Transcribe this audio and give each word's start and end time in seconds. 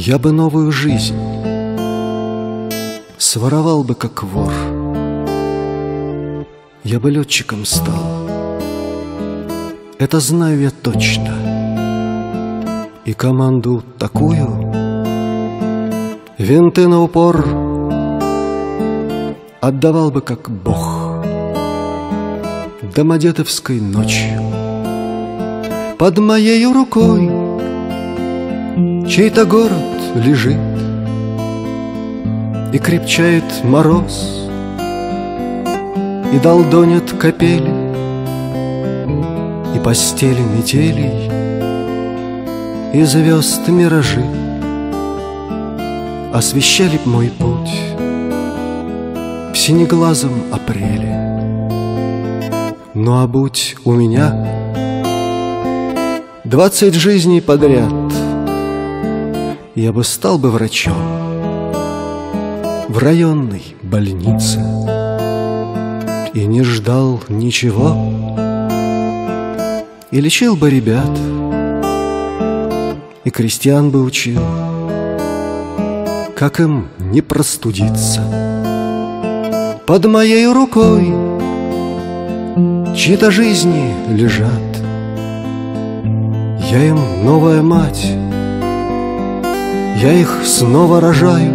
Я 0.00 0.16
бы 0.16 0.30
новую 0.30 0.70
жизнь 0.70 1.18
Своровал 3.18 3.82
бы, 3.82 3.96
как 3.96 4.22
вор. 4.22 4.52
Я 6.84 7.00
бы 7.00 7.10
летчиком 7.10 7.64
стал. 7.64 8.28
Это 9.98 10.20
знаю 10.20 10.60
я 10.60 10.70
точно. 10.70 11.34
И 13.06 13.12
команду 13.12 13.82
такую 13.98 14.46
Винты 16.38 16.86
на 16.86 17.02
упор 17.02 17.44
Отдавал 19.60 20.12
бы, 20.12 20.20
как 20.20 20.48
бог. 20.48 21.24
Домодедовской 22.94 23.80
ночью 23.80 24.40
Под 25.98 26.18
моей 26.18 26.64
рукой 26.66 27.37
Чей-то 29.08 29.46
город 29.46 29.96
лежит 30.16 30.58
И 32.74 32.78
крепчает 32.78 33.64
мороз 33.64 34.46
И 36.30 36.38
долдонят 36.38 37.10
капели 37.12 37.72
И 39.74 39.78
постели 39.78 40.42
метелей 40.42 41.30
И 42.92 43.02
звезд 43.04 43.66
миражи. 43.68 44.26
Освещали 46.34 46.98
б 46.98 47.06
мой 47.06 47.28
путь 47.28 47.72
В 49.54 49.56
синеглазом 49.56 50.34
апреле. 50.52 51.16
Ну 52.92 53.22
а 53.22 53.26
будь 53.26 53.74
у 53.86 53.92
меня 53.92 54.34
Двадцать 56.44 56.94
жизней 56.94 57.40
подряд 57.40 57.97
я 59.80 59.92
бы 59.92 60.02
стал 60.02 60.38
бы 60.38 60.50
врачом. 60.50 60.94
В 62.88 62.98
районной 62.98 63.76
больнице. 63.82 64.58
И 66.34 66.46
не 66.46 66.62
ждал 66.62 67.22
ничего. 67.28 67.96
И 70.10 70.20
лечил 70.20 70.56
бы 70.56 70.70
ребят. 70.70 71.10
И 73.24 73.30
крестьян 73.30 73.90
бы 73.90 74.02
учил. 74.02 74.40
Как 76.36 76.60
им 76.60 76.88
не 76.98 77.20
простудиться. 77.20 78.22
Под 79.86 80.04
моей 80.06 80.46
рукой 80.46 81.06
Чьи-то 82.96 83.30
жизни 83.30 83.94
лежат. 84.10 84.50
Я 86.68 86.84
им 86.84 86.98
новая 87.24 87.62
мать 87.62 88.27
я 90.00 90.12
их 90.12 90.42
снова 90.44 91.00
рожаю, 91.00 91.52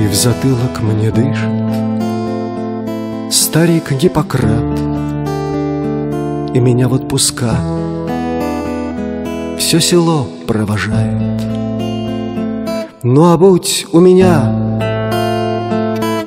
И 0.00 0.06
в 0.06 0.14
затылок 0.14 0.80
мне 0.82 1.10
дышит 1.10 1.48
Старик 3.32 3.90
Гиппократ, 3.90 4.78
И 6.54 6.60
меня 6.60 6.88
в 6.88 6.94
отпуска 6.94 7.56
Все 9.58 9.80
село 9.80 10.28
провожает. 10.46 11.42
Ну 13.02 13.32
а 13.32 13.36
будь 13.36 13.86
у 13.92 13.98
меня 13.98 14.80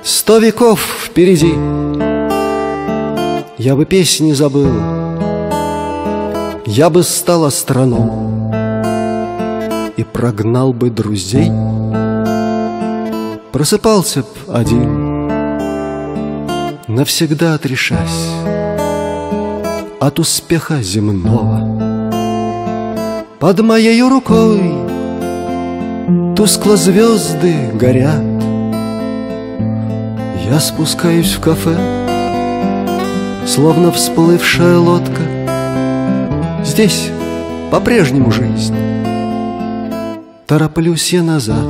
Сто 0.03 0.39
веков 0.39 0.81
впереди, 1.05 1.53
Я 3.57 3.75
бы 3.77 3.85
песни 3.85 4.33
забыл, 4.33 4.73
Я 6.65 6.89
бы 6.89 7.03
стал 7.03 7.45
астрономом, 7.45 8.51
прогнал 10.13 10.73
бы 10.73 10.89
друзей, 10.89 11.51
Просыпался 13.51 14.21
б 14.21 14.27
один, 14.53 15.27
навсегда 16.87 17.55
отрешась 17.55 18.29
От 19.99 20.19
успеха 20.19 20.81
земного. 20.83 21.77
Под 23.39 23.59
моей 23.61 24.01
рукой 24.01 24.73
тускло 26.35 26.77
звезды 26.77 27.71
горят, 27.73 28.23
Я 30.49 30.59
спускаюсь 30.59 31.33
в 31.33 31.41
кафе, 31.41 31.75
словно 33.45 33.91
всплывшая 33.91 34.77
лодка. 34.77 35.21
Здесь 36.63 37.09
по-прежнему 37.71 38.31
жизнь 38.31 38.75
Тороплюсь 40.47 41.11
я 41.11 41.23
назад. 41.23 41.65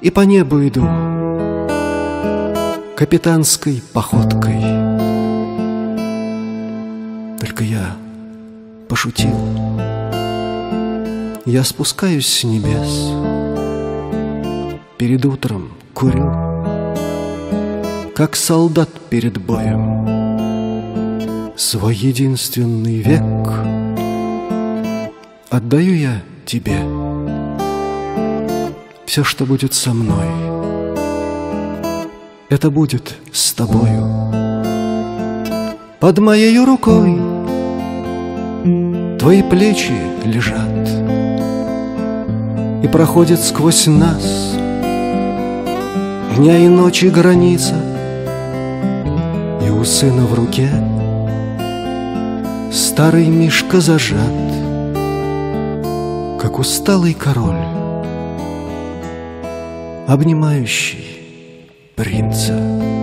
И 0.00 0.10
по 0.10 0.20
небу 0.20 0.64
иду. 0.64 0.86
Капитанской 2.94 3.82
походкой. 3.92 4.60
Только 7.40 7.64
я 7.64 7.96
пошутил. 8.88 9.36
Я 11.44 11.64
спускаюсь 11.64 12.28
с 12.28 12.44
небес. 12.44 13.10
Перед 14.98 15.26
утром 15.26 15.72
курю. 15.94 16.30
Как 18.14 18.36
солдат 18.36 18.90
перед 19.10 19.38
боем. 19.38 20.06
Свой 21.56 21.96
единственный 21.96 23.00
век 23.00 23.22
Отдаю 25.56 25.94
я 25.94 26.22
тебе. 26.46 26.78
Все, 29.04 29.24
что 29.24 29.46
будет 29.46 29.72
со 29.72 29.92
мной 29.94 30.26
Это 32.50 32.70
будет 32.70 33.16
с 33.32 33.52
тобою. 33.54 34.30
Под 36.00 36.18
моей 36.18 36.58
рукой 36.58 37.18
Твои 39.18 39.42
плечи 39.42 39.94
лежат 40.24 40.88
И 42.84 42.88
проходит 42.88 43.40
сквозь 43.40 43.86
нас 43.86 44.54
Дня 46.36 46.58
и 46.58 46.68
ночи 46.68 47.06
граница. 47.06 47.74
И 49.66 49.70
у 49.70 49.84
сына 49.84 50.26
в 50.26 50.34
руке 50.34 50.68
Старый 52.70 53.28
мишка 53.28 53.80
зажат 53.80 54.65
как 56.38 56.58
усталый 56.58 57.14
король, 57.14 57.64
обнимающий 60.06 61.04
принца. 61.94 62.95